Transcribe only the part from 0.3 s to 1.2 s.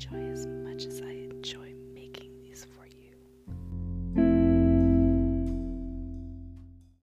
as much as I